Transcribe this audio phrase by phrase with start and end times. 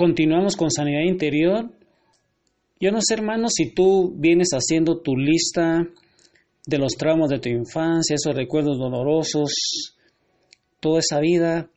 [0.00, 1.70] continuamos con sanidad interior.
[2.80, 5.86] Yo no sé, hermano, si tú vienes haciendo tu lista
[6.66, 9.52] de los traumas de tu infancia, esos recuerdos dolorosos,
[10.80, 11.68] toda esa vida,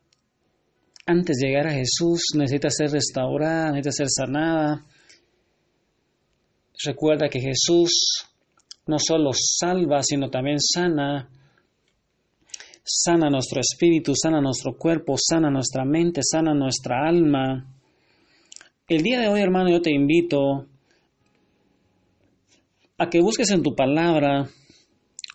[1.04, 4.86] antes de llegar a Jesús, necesita ser restaurada, necesita ser sanada.
[6.82, 8.24] Recuerda que Jesús
[8.86, 11.28] no solo salva, sino también sana.
[12.84, 17.70] Sana nuestro espíritu, sana nuestro cuerpo, sana nuestra mente, sana nuestra alma.
[18.86, 20.66] El día de hoy, hermano, yo te invito
[22.98, 24.46] a que busques en tu palabra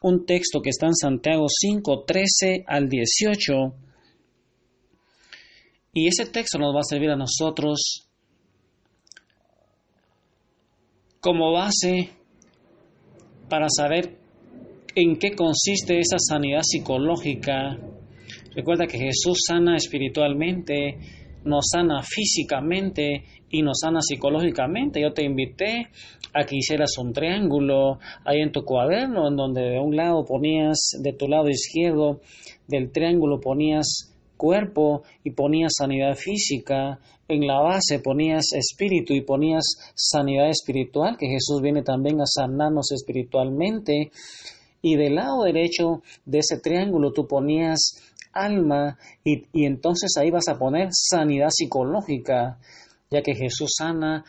[0.03, 3.53] un texto que está en Santiago 5, 13 al 18.
[5.93, 8.07] Y ese texto nos va a servir a nosotros
[11.19, 12.11] como base
[13.49, 14.15] para saber
[14.93, 17.79] en qué consiste esa sanidad psicológica.
[18.53, 20.99] Recuerda que Jesús sana espiritualmente,
[21.43, 25.01] nos sana físicamente y nos sana psicológicamente.
[25.01, 25.87] Yo te invité
[26.33, 30.77] a que hicieras un triángulo ahí en tu cuaderno, en donde de un lado ponías,
[31.01, 32.21] de tu lado izquierdo
[32.67, 39.63] del triángulo ponías cuerpo y ponías sanidad física, en la base ponías espíritu y ponías
[39.95, 44.11] sanidad espiritual, que Jesús viene también a sanarnos espiritualmente.
[44.81, 50.47] Y del lado derecho de ese triángulo tú ponías alma y, y entonces ahí vas
[50.47, 52.59] a poner sanidad psicológica,
[53.09, 54.23] ya que Jesús sana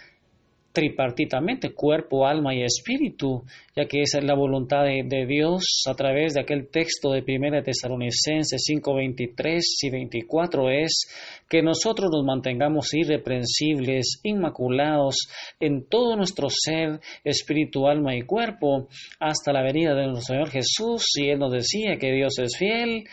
[0.72, 3.42] tripartitamente, cuerpo, alma y espíritu,
[3.74, 7.62] ya que esa es la voluntad de, Dios a través de aquel texto de 1
[7.62, 11.08] Tesalonicenses 5, 23 y 24 es
[11.48, 15.16] que nosotros nos mantengamos irreprensibles, inmaculados
[15.58, 21.04] en todo nuestro ser, espíritu, alma y cuerpo, hasta la venida de nuestro Señor Jesús,
[21.16, 23.04] y Él nos decía que Dios es fiel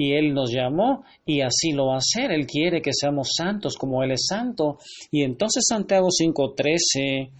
[0.00, 2.30] y Él nos llamó y así lo va a hacer.
[2.30, 4.78] Él quiere que seamos santos como Él es santo.
[5.10, 7.30] Y entonces Santiago 5.13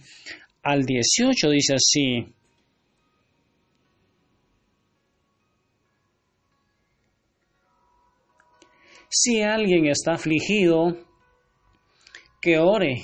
[0.63, 2.35] al 18 dice así.
[9.09, 10.97] Si alguien está afligido,
[12.41, 13.01] que ore.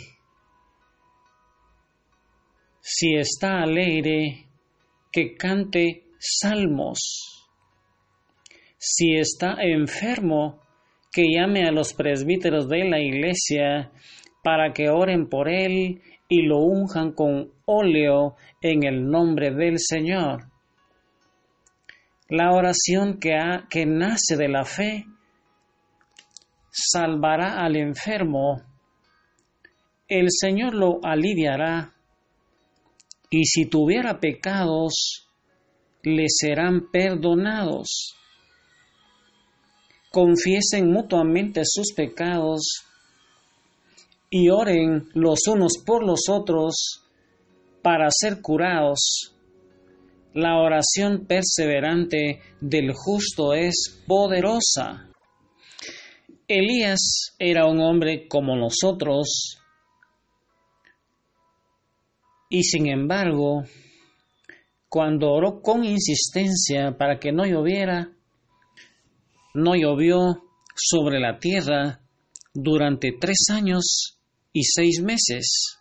[2.82, 4.48] Si está alegre,
[5.14, 7.35] que cante salmos
[8.88, 10.62] si está enfermo,
[11.12, 13.92] que llame a los presbíteros de la iglesia
[14.44, 20.52] para que oren por él y lo unjan con óleo en el nombre del Señor.
[22.30, 23.32] La oración que,
[23.72, 25.06] que nace de la fe
[26.70, 28.62] salvará al enfermo,
[30.08, 31.92] el Señor lo aliviará,
[33.32, 35.28] y si tuviera pecados,
[36.04, 38.16] le serán perdonados
[40.16, 42.86] confiesen mutuamente sus pecados
[44.30, 47.04] y oren los unos por los otros
[47.82, 49.36] para ser curados.
[50.34, 55.10] La oración perseverante del justo es poderosa.
[56.48, 59.58] Elías era un hombre como nosotros
[62.50, 63.66] y sin embargo,
[64.88, 68.15] cuando oró con insistencia para que no lloviera,
[69.56, 70.44] no llovió
[70.76, 72.02] sobre la tierra
[72.54, 74.20] durante tres años
[74.54, 75.80] y seis meses.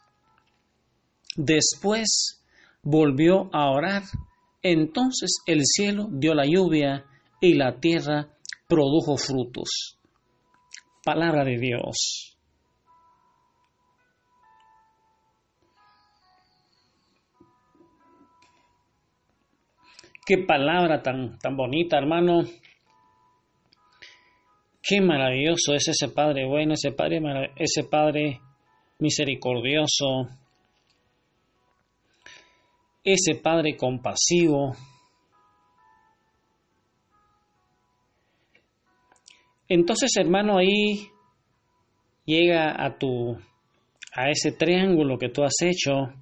[1.36, 2.42] Después
[2.82, 4.02] volvió a orar,
[4.62, 7.04] entonces el cielo dio la lluvia
[7.40, 8.28] y la tierra
[8.68, 9.98] produjo frutos.
[11.04, 12.30] Palabra de Dios.
[20.26, 22.44] Qué palabra tan, tan bonita, hermano.
[24.86, 27.18] Qué maravilloso es ese Padre bueno, ese Padre,
[27.56, 28.40] ese Padre
[28.98, 30.28] misericordioso,
[33.02, 34.72] ese Padre compasivo.
[39.68, 41.08] Entonces, hermano, ahí
[42.26, 43.38] llega a tu
[44.16, 46.12] a ese triángulo que tú has hecho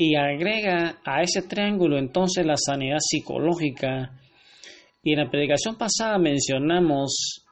[0.00, 4.12] y agrega a ese triángulo entonces la sanidad psicológica.
[5.02, 7.44] Y en la predicación pasada mencionamos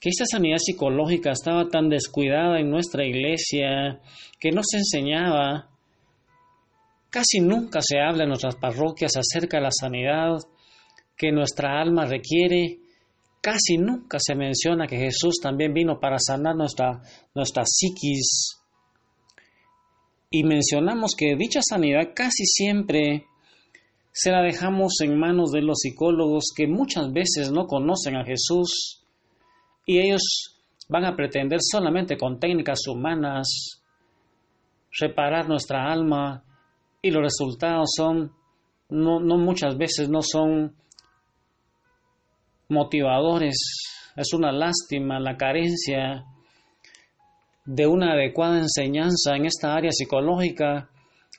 [0.00, 4.00] que esta sanidad psicológica estaba tan descuidada en nuestra iglesia
[4.40, 5.68] que no se enseñaba.
[7.10, 10.38] Casi nunca se habla en nuestras parroquias acerca de la sanidad
[11.14, 12.78] que nuestra alma requiere.
[13.42, 17.02] Casi nunca se menciona que Jesús también vino para sanar nuestra,
[17.34, 18.59] nuestra psiquis,
[20.30, 23.26] y mencionamos que dicha sanidad casi siempre
[24.12, 29.04] se la dejamos en manos de los psicólogos que muchas veces no conocen a Jesús
[29.86, 30.56] y ellos
[30.88, 33.82] van a pretender solamente con técnicas humanas
[35.00, 36.44] reparar nuestra alma
[37.02, 38.32] y los resultados son,
[38.88, 40.76] no, no muchas veces no son
[42.68, 43.56] motivadores.
[44.16, 46.24] Es una lástima la carencia
[47.64, 50.90] de una adecuada enseñanza en esta área psicológica,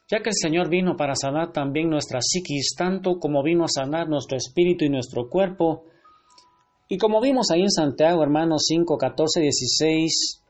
[0.09, 4.07] ya que el Señor vino para sanar también nuestra psiquis, tanto como vino a sanar
[4.09, 5.85] nuestro espíritu y nuestro cuerpo.
[6.89, 10.41] Y como vimos ahí en Santiago, hermanos 5, 14, 16,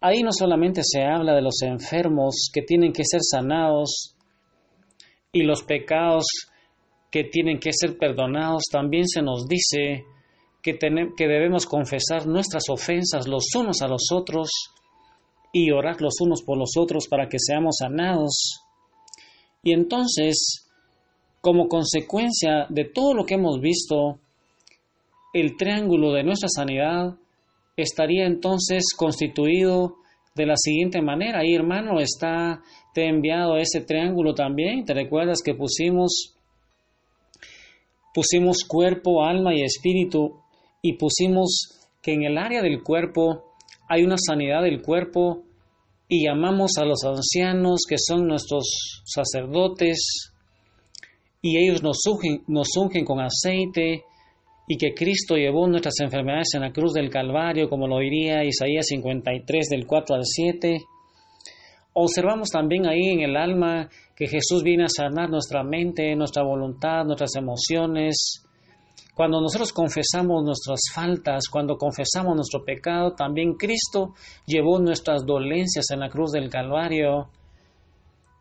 [0.00, 4.16] ahí no solamente se habla de los enfermos que tienen que ser sanados
[5.32, 6.26] y los pecados
[7.10, 10.04] que tienen que ser perdonados, también se nos dice
[11.16, 14.50] que, debemos confesar nuestras ofensas los unos a los otros
[15.52, 18.60] y orar los unos por los otros para que seamos sanados.
[19.62, 20.68] Y entonces,
[21.40, 24.20] como consecuencia de todo lo que hemos visto,
[25.32, 27.16] el triángulo de nuestra sanidad
[27.76, 29.96] estaría entonces constituido
[30.34, 31.40] de la siguiente manera.
[31.40, 32.62] Ahí, hermano, está,
[32.94, 34.84] te he enviado ese triángulo también.
[34.84, 36.34] ¿Te recuerdas que pusimos,
[38.14, 40.40] pusimos cuerpo, alma y espíritu
[40.82, 43.44] y pusimos que en el área del cuerpo
[43.88, 45.44] hay una sanidad del cuerpo
[46.08, 50.32] y llamamos a los ancianos que son nuestros sacerdotes
[51.42, 54.04] y ellos nos ungen, nos ungen con aceite
[54.66, 58.86] y que Cristo llevó nuestras enfermedades en la cruz del Calvario, como lo diría Isaías
[58.88, 60.78] 53 del 4 al 7.
[61.94, 67.04] Observamos también ahí en el alma que Jesús viene a sanar nuestra mente, nuestra voluntad,
[67.04, 68.44] nuestras emociones,
[69.18, 74.14] cuando nosotros confesamos nuestras faltas, cuando confesamos nuestro pecado, también Cristo
[74.46, 77.28] llevó nuestras dolencias en la cruz del Calvario.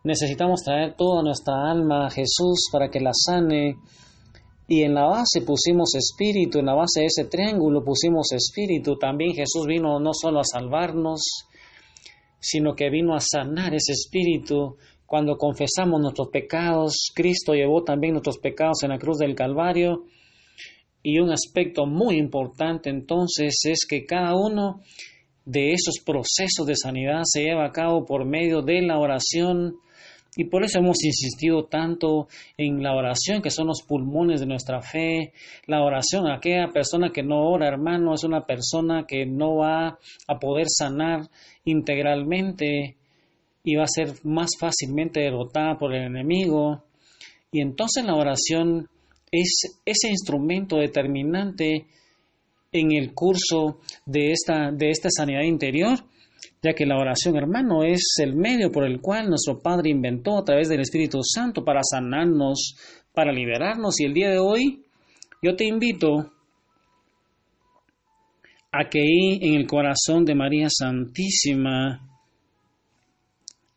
[0.03, 3.77] Necesitamos traer toda nuestra alma a Jesús para que la sane.
[4.67, 8.99] Y en la base pusimos espíritu, en la base de ese triángulo pusimos espíritu.
[8.99, 11.47] También Jesús vino no solo a salvarnos,
[12.39, 14.75] sino que vino a sanar ese espíritu.
[15.07, 20.03] Cuando confesamos nuestros pecados, Cristo llevó también nuestros pecados en la cruz del Calvario
[21.09, 24.81] y un aspecto muy importante entonces es que cada uno
[25.45, 29.77] de esos procesos de sanidad se lleva a cabo por medio de la oración
[30.35, 32.27] y por eso hemos insistido tanto
[32.57, 35.31] en la oración, que son los pulmones de nuestra fe.
[35.65, 40.39] La oración, aquella persona que no ora, hermano, es una persona que no va a
[40.39, 41.21] poder sanar
[41.63, 42.97] integralmente
[43.63, 46.83] y va a ser más fácilmente derrotada por el enemigo.
[47.51, 48.89] Y entonces la oración
[49.31, 51.87] es ese instrumento determinante
[52.71, 55.97] en el curso de esta, de esta sanidad interior,
[56.61, 60.43] ya que la oración, hermano, es el medio por el cual nuestro Padre inventó a
[60.43, 62.75] través del Espíritu Santo para sanarnos,
[63.13, 63.99] para liberarnos.
[63.99, 64.83] Y el día de hoy
[65.41, 66.31] yo te invito
[68.71, 72.07] a que en el corazón de María Santísima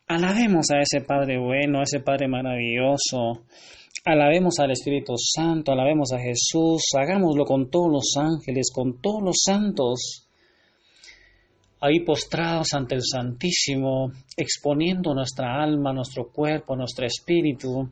[0.06, 3.44] alabemos a ese Padre bueno, a ese Padre maravilloso,
[4.04, 9.36] Alabemos al Espíritu Santo, alabemos a Jesús, hagámoslo con todos los ángeles, con todos los
[9.44, 10.26] santos,
[11.80, 17.90] ahí postrados ante el Santísimo, exponiendo nuestra alma, nuestro cuerpo, nuestro espíritu,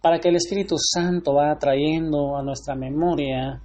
[0.00, 3.62] para que el Espíritu Santo vaya trayendo a nuestra memoria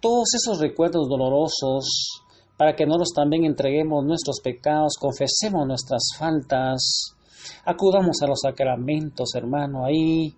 [0.00, 2.22] todos esos recuerdos dolorosos,
[2.58, 7.16] para que nosotros también entreguemos nuestros pecados, confesemos nuestras faltas,
[7.64, 10.34] Acudamos a los sacramentos, hermano, ahí,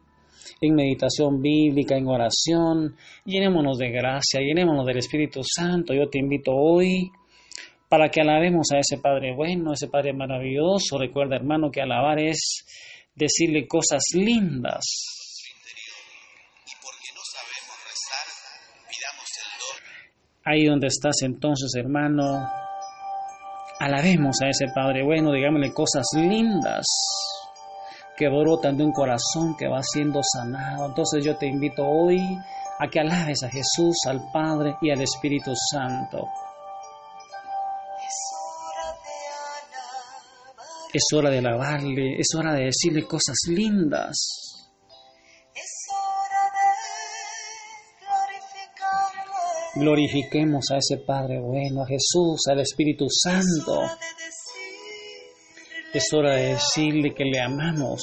[0.61, 2.97] en meditación bíblica, en oración.
[3.25, 5.95] Llenémonos de gracia, llenémonos del Espíritu Santo.
[5.95, 7.11] Yo te invito hoy
[7.89, 10.99] para que alabemos a ese Padre bueno, a ese Padre maravilloso.
[10.99, 12.65] Recuerda, hermano, que alabar es
[13.15, 14.81] decirle cosas lindas.
[20.45, 22.49] Ahí donde estás entonces, hermano,
[23.81, 26.87] Alabemos a ese Padre bueno, digámosle cosas lindas
[28.17, 30.87] que brotan de un corazón que va siendo sanado.
[30.87, 32.21] Entonces yo te invito hoy
[32.79, 36.29] a que alabes a Jesús, al Padre y al Espíritu Santo.
[40.93, 44.52] Es hora de alabarle, es hora de decirle cosas lindas.
[49.75, 53.81] Glorifiquemos a ese Padre bueno, a Jesús, al Espíritu Santo.
[55.95, 58.03] Es hora de decirle que le amamos.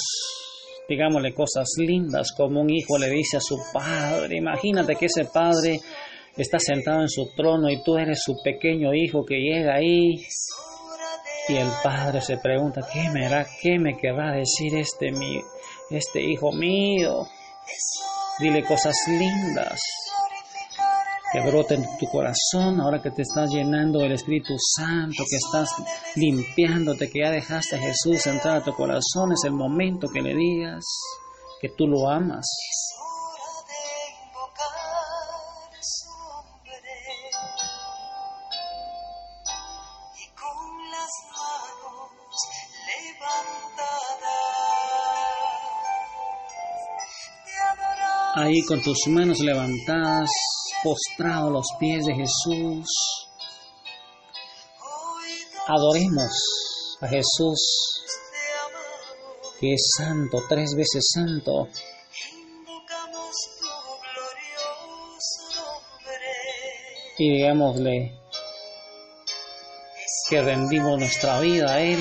[0.87, 4.37] Digámosle cosas lindas como un hijo le dice a su padre.
[4.37, 5.79] Imagínate que ese padre
[6.35, 10.15] está sentado en su trono y tú eres su pequeño hijo que llega ahí.
[11.49, 13.45] Y el padre se pregunta, ¿qué me hará?
[13.61, 15.39] ¿Qué me querrá decir este mi
[15.91, 17.27] este hijo mío.
[18.39, 19.79] Dile cosas lindas
[21.31, 25.69] que broten en tu corazón ahora que te estás llenando del Espíritu Santo, que estás
[26.15, 29.31] limpiándote, que ya dejaste a Jesús entrar a tu corazón.
[29.33, 30.83] Es el momento que le digas
[31.61, 32.47] que tú lo amas.
[48.35, 50.29] Ahí con tus manos levantadas,
[50.83, 52.87] postrado a los pies de Jesús,
[55.67, 57.59] adoremos a Jesús,
[59.59, 61.67] que es santo, tres veces santo.
[67.17, 68.17] Y digámosle
[70.29, 71.99] que rendimos nuestra vida a Él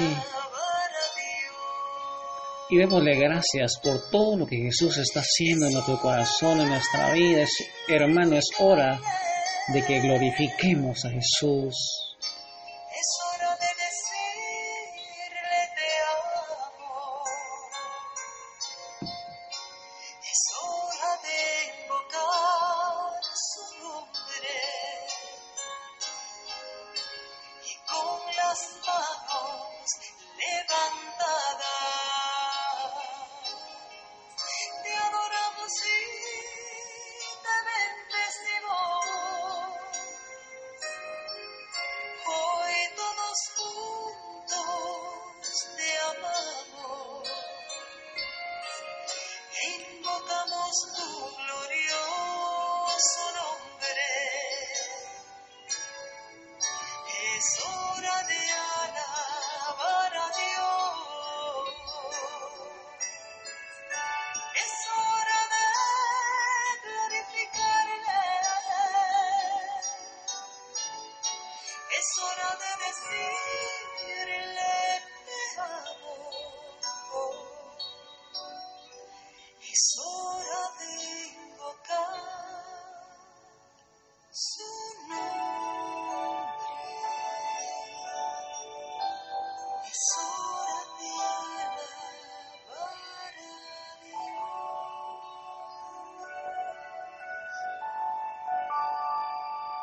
[2.71, 7.13] y démosle gracias por todo lo que Jesús está haciendo en nuestro corazón, en nuestra
[7.13, 7.45] vida.
[7.89, 9.01] hermano, es hora
[9.73, 12.08] de que glorifiquemos a Jesús.